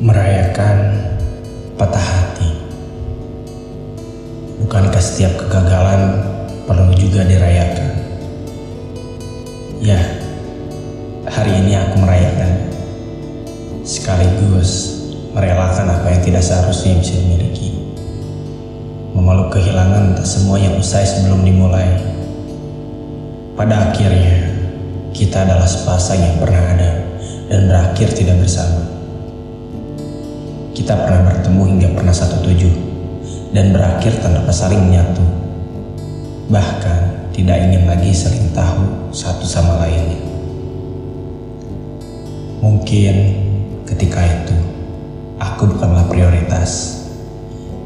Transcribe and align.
merayakan 0.00 0.96
patah 1.76 2.00
hati. 2.00 2.48
Bukankah 4.64 5.02
setiap 5.02 5.36
kegagalan 5.36 6.22
perlu 6.64 6.94
juga 6.96 7.26
dirayakan? 7.26 7.90
Ya, 9.82 9.98
hari 11.28 11.58
ini 11.60 11.76
aku 11.76 12.00
merayakan. 12.00 12.52
Sekaligus 13.82 15.02
merelakan 15.34 15.90
apa 15.90 16.06
yang 16.14 16.22
tidak 16.22 16.46
seharusnya 16.46 16.96
bisa 17.02 17.18
dimiliki. 17.18 17.82
Memeluk 19.12 19.52
kehilangan 19.52 20.16
tak 20.16 20.24
semua 20.24 20.56
yang 20.56 20.78
usai 20.78 21.04
sebelum 21.04 21.42
dimulai. 21.44 21.98
Pada 23.58 23.92
akhirnya, 23.92 24.48
kita 25.12 25.44
adalah 25.44 25.68
sepasang 25.68 26.16
yang 26.16 26.36
pernah 26.40 26.62
ada 26.72 26.90
dan 27.52 27.68
berakhir 27.68 28.08
tidak 28.16 28.40
bersama. 28.40 29.01
Kita 30.82 30.98
pernah 30.98 31.30
bertemu 31.30 31.62
hingga 31.62 31.88
pernah 31.94 32.10
satu 32.10 32.42
tujuh 32.42 32.74
dan 33.54 33.70
berakhir 33.70 34.18
tanpa 34.18 34.50
saling 34.50 34.82
menyatu. 34.82 35.22
Bahkan 36.50 37.30
tidak 37.30 37.70
ingin 37.70 37.86
lagi 37.86 38.10
saling 38.10 38.50
tahu 38.50 39.14
satu 39.14 39.46
sama 39.46 39.78
lainnya. 39.78 40.18
Mungkin 42.58 43.14
ketika 43.86 44.26
itu 44.26 44.58
aku 45.38 45.70
bukanlah 45.70 46.10
prioritas. 46.10 46.98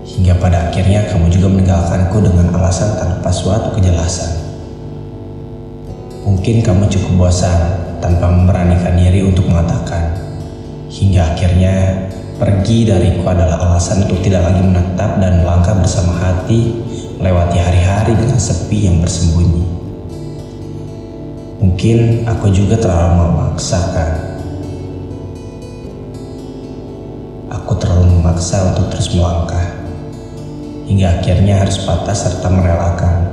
Hingga 0.09 0.41
pada 0.41 0.73
akhirnya 0.73 1.05
kamu 1.13 1.29
juga 1.29 1.53
meninggalkanku 1.53 2.17
dengan 2.25 2.49
alasan 2.57 2.97
tanpa 2.97 3.29
suatu 3.29 3.77
kejelasan. 3.77 4.41
Mungkin 6.25 6.65
kamu 6.65 6.89
cukup 6.89 7.29
bosan 7.29 7.61
tanpa 8.01 8.33
memberanikan 8.33 8.97
diri 8.97 9.21
untuk 9.21 9.45
mengatakan. 9.53 10.17
Hingga 10.89 11.37
akhirnya 11.37 11.75
Pergi 12.37 12.85
dariku 12.85 13.25
adalah 13.33 13.57
alasan 13.65 14.05
untuk 14.05 14.21
tidak 14.21 14.45
lagi 14.45 14.61
menetap 14.61 15.17
dan 15.25 15.41
melangkah 15.41 15.73
bersama 15.73 16.13
hati 16.21 16.69
melewati 17.17 17.57
hari-hari 17.57 18.13
dengan 18.13 18.37
sepi 18.37 18.85
yang 18.85 19.01
bersembunyi. 19.01 19.65
Mungkin 21.65 22.29
aku 22.29 22.53
juga 22.53 22.77
terlalu 22.77 23.25
memaksakan. 23.25 24.11
Aku 27.57 27.73
terlalu 27.81 28.21
memaksa 28.21 28.69
untuk 28.69 28.93
terus 28.93 29.17
melangkah. 29.17 29.73
Hingga 30.93 31.17
akhirnya 31.17 31.65
harus 31.65 31.89
patah 31.89 32.13
serta 32.13 32.53
merelakan. 32.53 33.33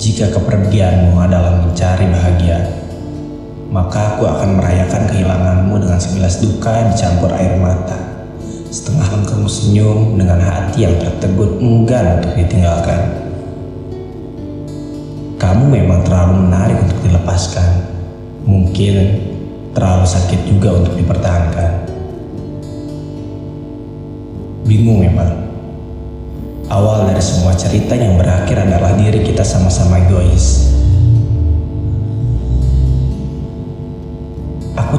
Jika 0.00 0.32
kepergianmu 0.32 1.20
adalah 1.20 1.52
mencari 1.52 1.78
maka 3.78 4.18
aku 4.18 4.26
akan 4.26 4.58
merayakan 4.58 5.06
kehilanganmu 5.06 5.78
dengan 5.78 6.02
sebilas 6.02 6.42
duka 6.42 6.90
dicampur 6.90 7.30
air 7.30 7.54
mata. 7.62 7.94
Setengah 8.74 9.22
engkau 9.22 9.46
senyum 9.46 10.18
dengan 10.18 10.42
hati 10.42 10.82
yang 10.82 10.98
tertegun 10.98 11.62
enggan 11.62 12.18
untuk 12.18 12.34
ditinggalkan. 12.34 13.00
Kamu 15.38 15.64
memang 15.70 16.02
terlalu 16.02 16.50
menarik 16.50 16.76
untuk 16.82 16.98
dilepaskan. 17.06 17.86
Mungkin 18.42 18.94
terlalu 19.78 20.04
sakit 20.10 20.40
juga 20.50 20.74
untuk 20.82 20.98
dipertahankan. 20.98 21.70
Bingung 24.66 25.06
memang. 25.06 25.46
Awal 26.66 27.14
dari 27.14 27.22
semua 27.22 27.54
cerita 27.54 27.94
yang 27.94 28.18
berakhir 28.18 28.58
adalah 28.58 28.92
diri 28.98 29.24
kita 29.24 29.40
sama-sama 29.40 30.04
egois 30.04 30.68
Aku 30.68 30.87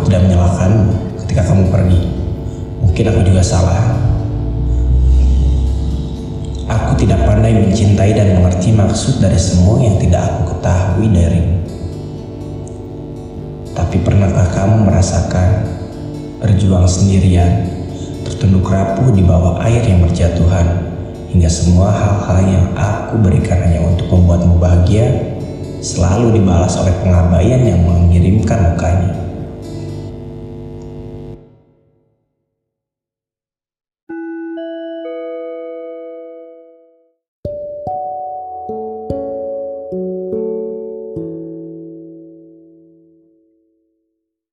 tidak 0.10 0.26
menyalahkanmu 0.26 0.90
ketika 1.22 1.54
kamu 1.54 1.70
pergi. 1.70 2.02
Mungkin 2.82 3.06
aku 3.14 3.22
juga 3.30 3.46
salah. 3.46 3.94
Aku 6.66 6.98
tidak 6.98 7.30
pandai 7.30 7.54
mencintai 7.54 8.18
dan 8.18 8.42
mengerti 8.42 8.74
maksud 8.74 9.22
dari 9.22 9.38
semua 9.38 9.78
yang 9.78 10.02
tidak 10.02 10.26
aku 10.26 10.58
ketahui 10.58 11.14
darimu. 11.14 11.62
Tapi 13.78 14.02
pernahkah 14.02 14.50
kamu 14.50 14.90
merasakan 14.90 15.50
berjuang 16.42 16.90
sendirian, 16.90 17.70
tertunduk 18.26 18.66
rapuh 18.66 19.14
di 19.14 19.22
bawah 19.22 19.62
air 19.62 19.86
yang 19.86 20.02
berjatuhan, 20.02 20.90
hingga 21.30 21.50
semua 21.54 21.94
hal-hal 21.94 22.38
yang 22.50 22.66
aku 22.74 23.22
berikan 23.22 23.62
hanya 23.62 23.86
untuk 23.86 24.10
membuatmu 24.10 24.58
bahagia, 24.58 25.38
selalu 25.86 26.42
dibalas 26.42 26.74
oleh 26.82 26.98
pengabaian 26.98 27.62
yang 27.62 27.86
mengirimkan 27.86 28.74
mukanya. 28.74 29.29